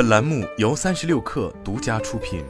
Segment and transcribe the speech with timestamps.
[0.00, 2.42] 本栏目由三十六氪独家出品。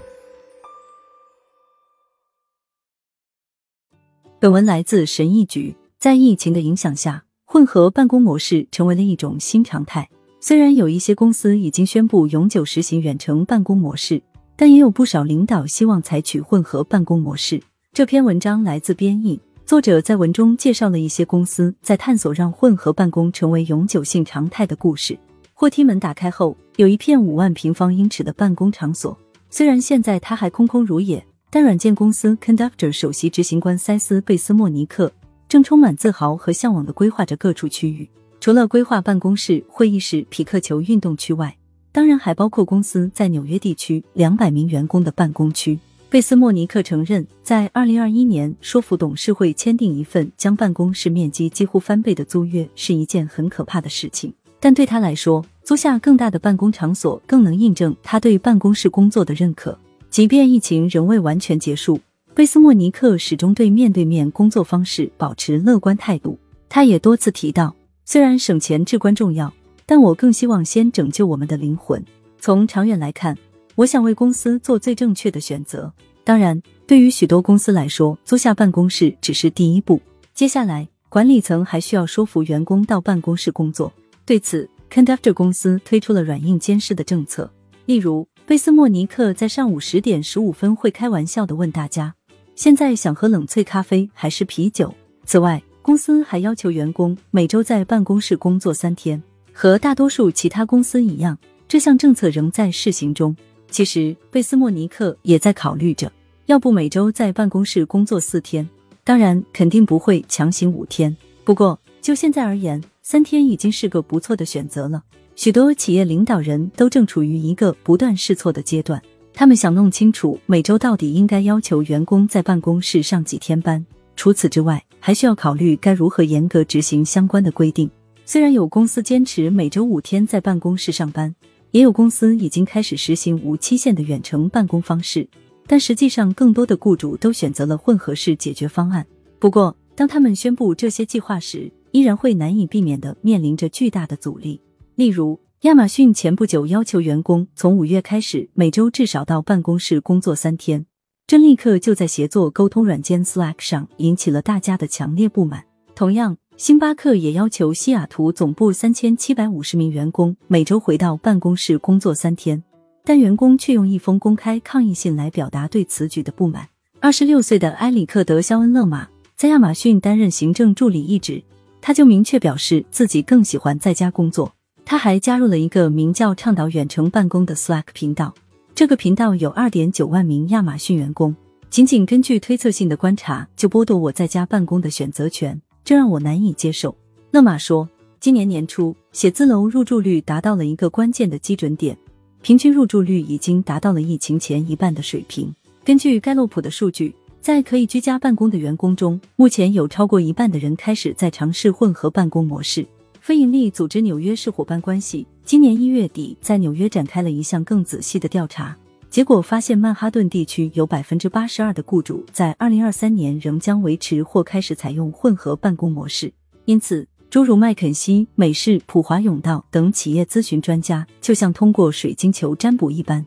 [4.39, 5.75] 本文来自神医局。
[5.99, 10.09] 在疫情的影响下，混合办公模式成为了一种新常态。
[10.39, 14.23] 虽然有一些公司已经宣布永久实行远程办公模式，
[14.55, 17.61] 但也有不少领导希望采取混合办公模式。
[17.93, 25.19] 这篇文章来自编译，作者在文中介绍了一些公司在探索让混合办公成为永久性常态的故事。
[25.61, 29.15] 货梯门打开后，有一片五万平方英尺的办公场所。
[29.51, 35.13] 虽然现在它还空空如也，但软件公司 Conductor 首席执行官塞斯贝斯莫尼克
[35.51, 38.09] 正充满自豪和向往的规划着各处区域。
[38.41, 41.55] 除了规划办公室、会议室、匹克球运动区外，
[41.93, 45.79] 当然还包括公司在纽约地区两百名员工的办公区。
[46.09, 54.33] 贝斯莫尼克承认，在二零二一年说服董事会签订一份将办公室面积几乎翻倍的租约是一件很可怕的事情。
[54.61, 59.77] 但对他来说，租下更大的办公场所更能印证他对办公室工作的认可。
[60.11, 61.99] 即便疫情仍未完全结束，
[62.35, 66.39] 贝斯莫尼克始终对面对面工作方式保持乐观态度。
[66.69, 69.53] 他也多次提到，虽然省钱至关重要，
[69.87, 72.05] 但我更希望先拯救我们的灵魂。
[72.39, 73.37] 从长远来看，
[73.77, 75.93] 我想为公司做最正确的选择。
[76.23, 80.01] 当然，对于许多公司来说，租下办公室只是第一步，
[80.35, 83.93] 接下来管理层还需要说服员工到办公室工作。
[84.25, 87.51] 对此，Conductor 公司推出了软硬兼施的政策。
[87.87, 92.15] 例如，贝斯莫尼克在上午十点十五分会开玩笑的问大家
[92.55, 94.95] ：“现在想喝冷萃咖啡还是啤酒？”
[95.27, 99.21] 此外，公司还要求员工每周在办公室工作三天。
[99.53, 103.37] 和大多数其他公司一样，这项政策仍在试行中。
[103.71, 106.11] 其实，贝斯莫尼克也在考虑着，
[106.47, 108.69] 要不每周在办公室工作四天。
[109.05, 111.15] 当然，肯定不会强行五天。
[111.45, 115.03] 不过，就现在而言，三天已经是个不错的选择了。
[115.35, 119.01] 许多企业领导人都正处于一个不断试错的阶段，
[119.33, 123.85] 他们想弄清楚每周到底应该要求员工在办公室上几天班。
[124.17, 127.91] 除此之外，还需要考虑该如何严格执行相关的规定。
[128.27, 131.35] 虽然有公司坚持每周五天在办公室上班，
[131.71, 135.27] 也有公司已经开始实行无期限的远程办公方式，
[135.67, 139.07] 但实际上更多的雇主都选择了混合式解决方案。
[139.39, 144.61] 不过，当他们宣布这些计划时，依然会难以避免的面临着巨大的阻力。
[144.95, 150.87] 例如，亚马逊前不久要求员工从五月开始每周至少到办公室工作三天，
[151.27, 155.65] 这立刻就在协作沟通软件 Slack 上引起了大家的强烈不满。
[155.95, 162.63] 同样，星巴克也要求西雅图总部三千七百五十名员工每周回到办公室工作三天，
[163.05, 166.69] 但员工却用一封公开抗议信来表达对此举的不满。
[167.01, 171.43] 二十六岁的埃里克德·肖恩勒马在亚马逊担任行政助理一职。
[171.81, 174.53] 他就明确表示自己更喜欢在家工作。
[174.85, 178.35] 他还加入了一个名叫“倡导远程办公”的 Slack 频道。
[178.75, 181.35] 这个频道有二点九万名亚马逊员工。
[181.69, 186.97] 仅仅根据推测性的观察，就剥夺我在家办公的选择权，这让我难以接受。
[187.31, 187.89] 勒马说，
[188.19, 191.97] 今年年初，写字楼入住率达到了一个关键的基准点，
[192.43, 195.55] 平均入住率已经达到了疫情前一半的水平。
[195.85, 197.15] 根据盖洛普的数据。
[197.41, 202.87] 在可以居家办公的员工中，目前有超过一半的人开始在尝试混合办公模式。
[203.19, 208.77] 非营利组织纽约市伙伴关系今年一月底在纽约展开了一项更仔细的调查，
[209.09, 216.31] 结果发现曼哈顿地区有百分之八十二的雇主在二零二三年仍将维持或开始采用混合办公模式。
[216.67, 223.27] 因此，诸如麦肯锡、美式、普华永道等企业咨询专家就像通过水晶球占卜一般。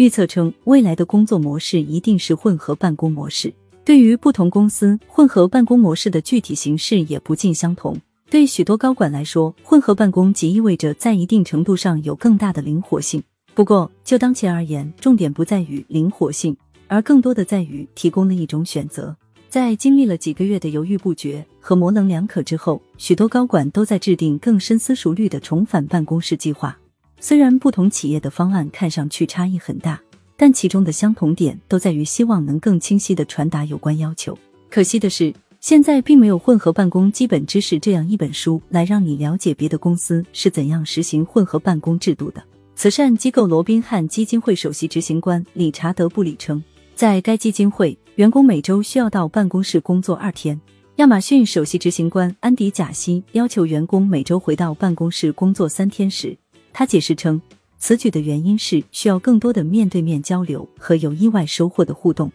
[0.00, 3.52] 预测称，未来的工作模式一定是混合办公模式。
[3.84, 7.94] 对于不同公司，混合办公模式的具体形式也不尽相同。
[8.30, 13.22] 对许多高管来说，混合办公即意味着在一定程度上有更大的灵活性。
[13.52, 16.56] 不过，就当前而言，重点不在于灵活性，
[16.86, 19.14] 而更多的在于提供了一种选择。
[19.50, 26.78] 在经历了几个月的犹豫不决和模棱两可之后，许多高管都在制定更深思熟虑的重返办公室计划。
[27.20, 30.00] 虽然不同企业的方案看上去差异很大，
[30.36, 34.36] 但其中的相同点都在于希望能更清晰的传达有关要求。
[34.70, 42.42] 可惜的是，现在并没有《混合办公基本知识》这样一本书来让你了解别的公司是怎样实行混合办公制度的。
[42.74, 46.62] 慈善机构罗宾汉基金会首席执行官理查德布里称，
[46.94, 50.58] 在该基金会，员工每周需要到办公室工作二天。
[50.96, 56.36] 亚马逊首席执行官安迪贾西要求员工每周回到办公室工作三天时。
[56.72, 57.40] 他解释称，
[57.78, 62.30] 此举的原因是需要更多的面对面交流和有意外收获的互动。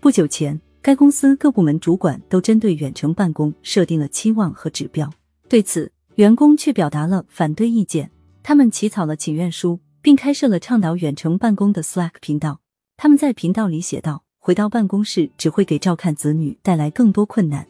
[0.00, 5.10] 不久前，该公司各部门主管都针对远程办公设定了期望和指标，
[5.48, 8.10] 对此，员工却表达了反对意见。
[8.42, 12.60] 他们起草了请愿书，并开设了倡导远程办公的 Slack 频道。
[12.96, 17.66] 他们在频道里写道：“回到办公室只会给照看子女带来更多困难。”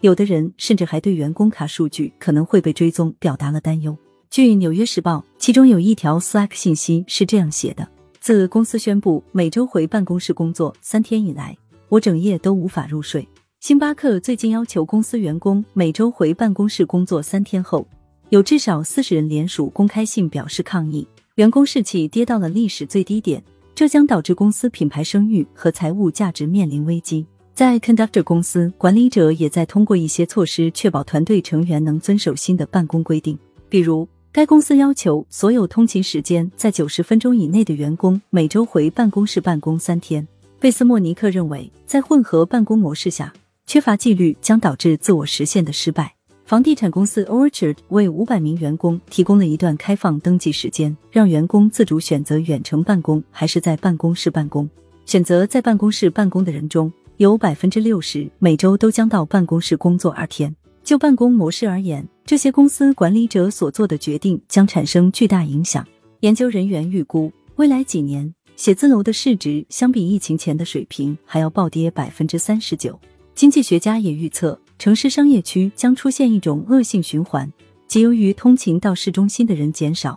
[0.00, 3.96] 有的人甚至还对员工卡数据可能会被追踪表达了担忧。
[4.30, 7.88] 据《纽约时报》，其中有一条 Slack 信息是这样写的
[8.20, 13.26] ：“自公司宣布每周回办公室工作三天以来，我整夜都无法入睡。”
[13.58, 17.84] 星巴克最近要求公司员工每周回办公室工作三天后，
[18.28, 21.04] 有至少四十人联署公开信表示抗议，
[21.34, 23.42] 员工士气跌到了历史最低点，
[23.74, 27.26] 这将导致公司品牌声誉和财务价值面临危机。
[27.52, 33.36] 在 Conductor 公司，管理者也在通过一些措施确保团队成员能遵守新的办公规定。
[33.68, 40.24] 比如，该公司要求所有通勤时间在九十分钟以内的员工每周回办公室办公三天。
[40.60, 43.32] 贝斯莫尼克认为，在混合办公模式下，
[43.66, 46.14] 缺乏纪律将导致自我实现的失败。
[46.44, 54.70] 房地产公司 Orchard 为五百名员工提供了一段开放登记时间，让员工自主选择远程办公还是在办公室办公。
[55.06, 56.92] 选择在办公室办公的人中。
[57.16, 60.54] 有百分之六十每周都将到办公室工作二天。
[60.82, 65.84] 就办公模式而言，这些公司管理者所做的决定将产生巨大影响。
[66.20, 72.96] 研究人员预估，未来几年写字楼的市值相比疫情前的水平还要暴跌百分之三十九。
[73.34, 77.52] 经济学家也预测，城市商业区将出现一种恶性循环，
[77.88, 80.16] 即由于通勤到市中心的人减少，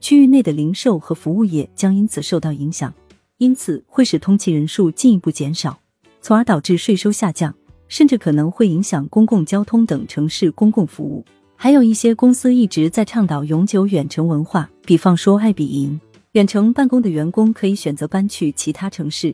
[0.00, 2.92] 区域内的零售和服务业将因此受到影响，
[3.38, 5.78] 因此会使通勤人数进一步减少。
[6.20, 7.54] 从而导致税收下降，
[7.86, 11.24] 甚至可能会影响公共交通等城市公共服务。
[11.62, 16.00] 还有一些公司一直在倡导永久远程文化，比方说爱彼迎。
[16.32, 19.32] 远程办公的员工可以选择搬去其他城市，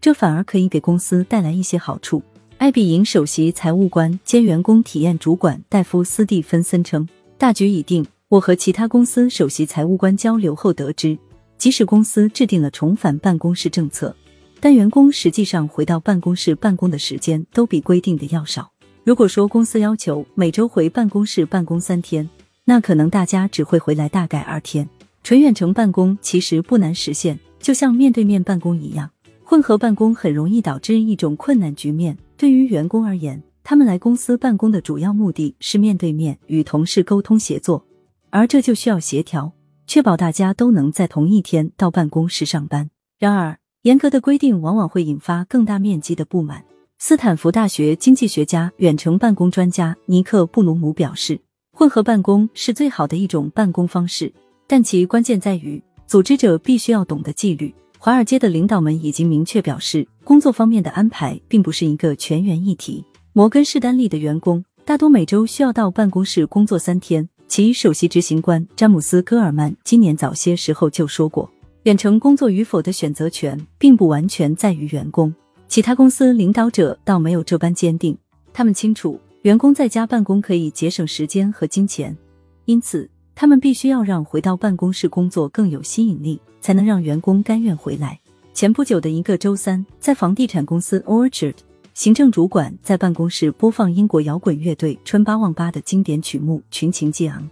[0.00, 2.20] 这反而可以给公司带来一些好处。
[2.56, 7.08] 爱彼迎首席财务官兼员工体验主管戴夫斯蒂芬森称
[7.38, 8.04] ：“大局已定。
[8.28, 11.16] 我和其他公司首席财务官交流后得知，
[11.58, 14.12] 即使公司制定了重返办公室政策。”
[14.58, 18.68] 但员工实际上回到办公室办公的时间都比规定的要少。
[19.08, 22.28] 如果说公司要求每周回办公室办公三天，
[22.66, 24.86] 那可能大家只会回来大概二天。
[25.22, 29.10] 纯远程办公其实不难实现，就像面对面办公一样。
[29.42, 32.18] 混合办公很容易导致一种困难局面。
[32.36, 37.82] 对于员工而言，他们来公司办公的主要目的是面对面与同事沟通协作，
[38.28, 39.50] 而这就需要协调，
[39.86, 42.90] 确保大家都能在同一天到办公室上班。
[43.18, 46.62] 然而，严格的规定往往会引发更大面积的不满。
[47.00, 51.40] 斯坦福大学经济学家、远程办公专家尼克布鲁姆表示，
[51.70, 54.32] 混合办公是最好的一种办公方式，
[54.66, 57.72] 但其关键在于组织者必须要懂得纪律。
[57.98, 63.04] 华尔街的领导们已经明确表示，工作方面的安排并不是一个全员议题。
[63.32, 71.48] 摩根士丹利的员工大多每周需要到办公室工作三天，其首席执行官詹姆斯·戈尔曼今年早些时候就说过。
[71.84, 75.32] 远程工作与否的选择权并不完全在于员工，
[75.68, 78.16] 其他公司领导者倒没有这般坚定。
[78.52, 82.16] 他们清楚员工在家办公可以节省时间和金钱，
[82.64, 88.18] 因此他们必须要让回到办公室工作更有吸引力，才能让员工甘愿回来。
[88.52, 91.54] 前不久的一个周三，在房地产公司 Orchard，
[91.94, 97.48] 行政主管在办公室播放英国摇滚乐队春八望八的经典曲目，群情激昂，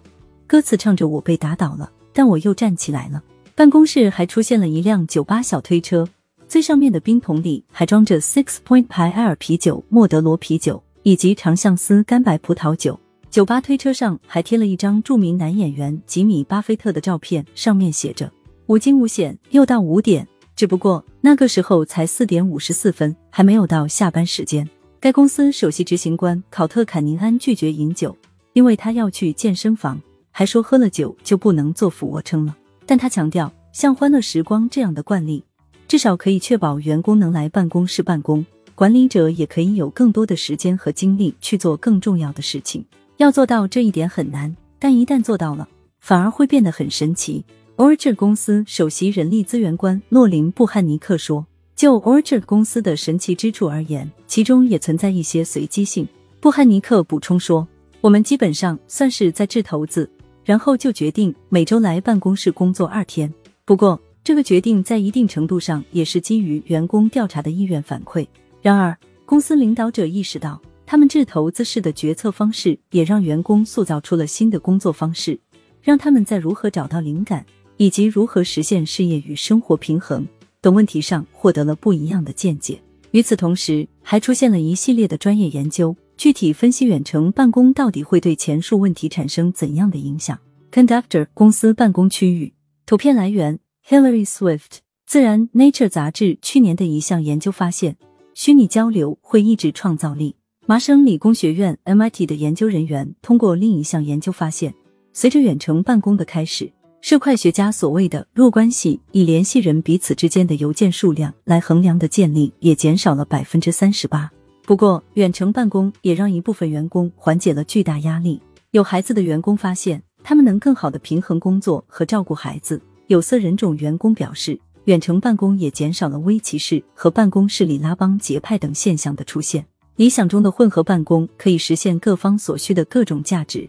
[0.47, 3.23] 歌词唱着“我被打倒了，但我又站起来了”。
[3.55, 6.09] 办公室还出现了一辆酒吧小推车，
[6.49, 12.99] 最上面的冰桶里还装着 Six Point 牌埃尔啤酒、莫德罗啤酒以及长相思干白葡萄酒。
[13.29, 18.33] 酒吧推车上还贴了一张著名男演员吉米·巴菲特的照片，上面写着
[18.67, 20.27] “无惊无险，又到五点”。
[20.55, 24.67] 只不过那个时候才四点五十四分，还没有到下班时间。
[25.01, 28.17] 该公司首席执行官考特·坎宁安拒绝饮酒，
[28.55, 30.01] 因为他要去健身房，
[30.31, 32.57] 还说喝了酒就不能做俯卧撑了。
[32.87, 35.45] 但他强调，像欢乐时光这样的惯例，
[35.89, 42.85] 至少可以确保员工能来办公室办公，管理者也可以有更多的时间和精力去做更重要的事情。
[43.19, 45.69] 要做到这一点很难，但一旦做到了，
[46.01, 47.45] 反而会变得很神奇。
[47.77, 56.09] Orchard 公司首席人力资源官洛林布汉尼克说：“就 Orchard 公司的神奇之处而言，其中也存在一些随机性。”
[56.41, 57.67] 布汉尼克补充说
[58.01, 60.11] ：“我们基本上算是在掷骰子。”
[60.45, 63.33] 然后就决定每周来办公室工作二天。
[63.65, 68.27] 不过，这个决定在一定程度上也是基于员工调查的意愿反馈。
[68.61, 75.39] 然而，公司领导者意识到，他们掷投资式的决策方式也让员工塑造出了新的工作方式，
[75.81, 80.27] 让他们在如何找到灵感以及如何实现事业与生活平衡
[80.61, 82.83] 等问题上获得了不一样的见解。
[83.13, 85.97] 与此同时，还出现了一系列的专业研究。
[86.17, 90.37] 具体分析远程办公到底会对前述问题产生怎样的影响
[90.73, 92.53] ？Conductor 公司办公区域
[92.87, 94.79] 图片来源 Hillary Swift。
[95.07, 97.97] 自然 Nature 杂志去年的一项研究发现，
[98.35, 100.35] 虚拟交流会抑制创造力。
[100.67, 104.75] 麻省理工学院 MIT 的研究人员通过另一项研究发现，
[105.13, 106.69] 随着远程办公的开始，
[107.01, 114.29] 社会学家所谓的弱关系，以联系人彼此之间的邮件数量来衡量的建立也减少了百分之三十八。
[114.65, 118.43] 不过，远程办公也让一部分员工缓解了巨大压力。
[118.73, 122.83] 有孩子的员工发现，他们能更好的平衡工作和照顾孩子。
[123.07, 124.59] 有色人种员工表示。
[124.87, 129.67] 远程办公也减少了微歧视和办公室里拉帮结派等现象的出现。
[129.97, 133.69] 理想中的混合办公可以实现各方所需的各种价值，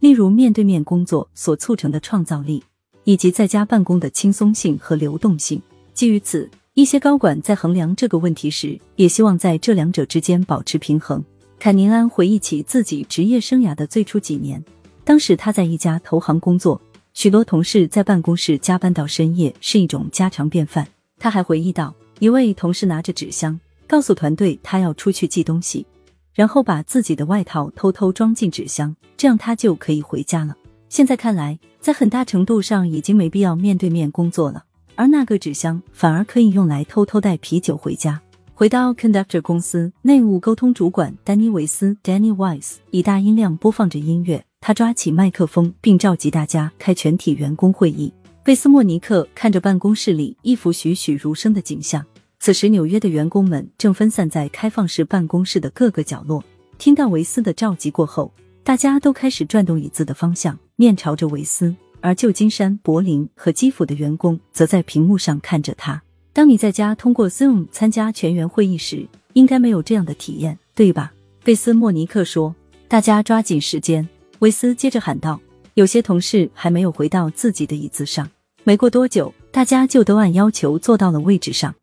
[0.00, 2.64] 例如面对面工作所促成的创造力，
[3.04, 5.60] 以及在家办公的轻松性和流动性。
[5.92, 11.22] 基于此，一些高管在衡量这个问题时，也希望在这两者之间保持平衡。
[11.58, 14.64] 坎宁安回忆起自己职业生涯的最初几年，
[15.04, 16.80] 当时他在一家投行工作。
[17.14, 20.86] 许多同事在办公室加班到深夜是一种家常便饭。
[21.16, 25.86] 他还回忆到，一位同事拿着纸箱，告诉团队他要出去寄东西，
[26.34, 30.56] 然后把自己的外套偷偷装进纸箱，这样他就可以回家了。
[30.88, 34.64] 现在看来，在很大程度上已经没必要面对面工作了，
[34.96, 38.20] 而那个纸箱反而可以用来偷偷带啤酒回家。
[38.54, 44.44] 回到 Conductor 公司，内务沟通主管丹尼维斯 （Danny Weiss） 以大音量播放着音乐。
[44.66, 48.10] 他抓起麦克风，并召集大家开全体员工会议。
[48.42, 52.02] 贝斯莫尼克看着办公室里一幅栩栩如生的景象。
[52.40, 56.42] 此时，纽约的员工们正分散在开放式办公室的各个角落。
[56.78, 61.76] 听到维斯的召集过后，大家都开始转动椅子的方向，面朝着维斯。
[62.00, 66.02] 而旧金山、柏林和基辅的员工则在屏幕上看着他。
[66.32, 71.12] 当你在家通过 Zoom 参加全员会议时，应该没有这样的体验，对吧？
[71.44, 72.56] 贝斯莫尼克说
[72.88, 74.08] ：“大家抓紧时间。”
[74.40, 75.40] 维斯接着喊道
[75.74, 78.28] ：“有些同事还没有回到自己的椅子上。
[78.64, 81.74] 没过多久，大家就都按要求坐到了位置上。